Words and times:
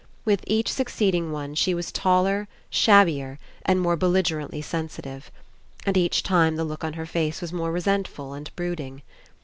With 0.25 0.43
each 0.47 0.67
succeeding 0.73 1.31
one 1.31 1.53
she 1.53 1.75
was 1.75 1.91
taller, 1.91 2.47
shabbier, 2.71 3.37
and 3.63 3.79
more 3.79 3.95
belligerently 3.95 4.59
sensitive. 4.59 5.29
And 5.85 5.95
each 5.95 6.23
time 6.23 6.55
the 6.55 6.63
look 6.63 6.83
on 6.83 6.93
her 6.93 7.05
face 7.05 7.39
was 7.39 7.53
more 7.53 7.71
resentful 7.71 8.33
and 8.33 8.49
brooding. 8.55 9.03